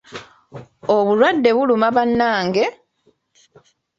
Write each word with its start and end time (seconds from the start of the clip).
Obulwadde 0.95 1.49
buluma 1.57 1.89
bannange! 1.95 2.65